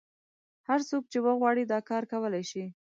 هر 0.67 0.79
څوک 0.89 1.03
چې 1.11 1.17
وغواړي 1.25 1.63
دا 1.71 1.79
کار 1.89 2.03
کولای 2.11 2.43
شي. 2.51 2.63